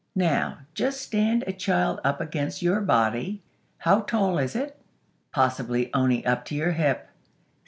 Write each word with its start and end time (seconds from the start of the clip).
Now, 0.15 0.61
just 0.73 0.99
stand 0.99 1.43
a 1.45 1.53
child 1.53 1.99
up 2.03 2.19
against 2.19 2.63
your 2.63 2.81
body. 2.81 3.43
How 3.77 3.99
tall 3.99 4.39
is 4.39 4.55
it? 4.55 4.75
Possibly 5.31 5.93
only 5.93 6.25
up 6.25 6.43
to 6.45 6.55
your 6.55 6.71
hip. 6.71 7.07